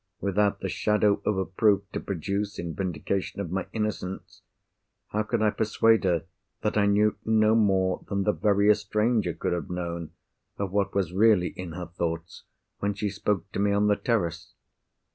Without 0.19 0.61
the 0.61 0.67
shadow 0.67 1.21
of 1.27 1.37
a 1.37 1.45
proof 1.45 1.83
to 1.91 1.99
produce 1.99 2.57
in 2.57 2.73
vindication 2.73 3.39
of 3.39 3.51
my 3.51 3.67
innocence, 3.71 4.41
how 5.09 5.21
could 5.21 5.43
I 5.43 5.51
persuade 5.51 6.05
her 6.05 6.23
that 6.63 6.75
I 6.75 6.87
knew 6.87 7.17
no 7.23 7.53
more 7.53 8.03
than 8.09 8.23
the 8.23 8.31
veriest 8.31 8.87
stranger 8.87 9.33
could 9.35 9.53
have 9.53 9.69
known 9.69 10.09
of 10.57 10.71
what 10.71 10.95
was 10.95 11.13
really 11.13 11.49
in 11.49 11.73
her 11.73 11.85
thoughts 11.85 12.45
when 12.79 12.95
she 12.95 13.11
spoke 13.11 13.51
to 13.51 13.59
me 13.59 13.73
on 13.73 13.85
the 13.89 13.95
terrace? 13.95 14.55